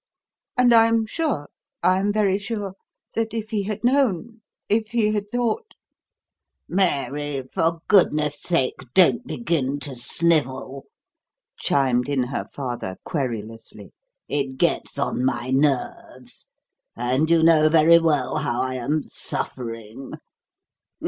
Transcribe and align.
And 0.57 0.73
I 0.73 0.87
am 0.87 1.05
sure 1.05 1.47
I 1.83 1.99
am 1.99 2.11
very 2.11 2.39
sure 2.39 2.73
that 3.13 3.35
if 3.35 3.51
he 3.51 3.61
had 3.65 3.83
known 3.83 4.41
if 4.67 4.87
he 4.87 5.13
had 5.13 5.29
thought" 5.29 5.75
"Mary, 6.67 7.43
for 7.53 7.81
goodness' 7.87 8.41
sake, 8.41 8.79
don't 8.95 9.27
begin 9.27 9.79
to 9.81 9.95
snivel!" 9.95 10.85
chimed 11.59 12.09
in 12.09 12.23
her 12.23 12.45
father 12.51 12.97
querulously. 13.05 13.91
"It 14.27 14.57
gets 14.57 14.97
on 14.97 15.23
my 15.23 15.51
nerves. 15.51 16.47
And 16.95 17.29
you 17.29 17.43
know 17.43 17.69
very 17.69 17.99
well 17.99 18.37
how 18.37 18.59
I 18.59 18.73
am 18.77 19.03
suffering! 19.03 20.13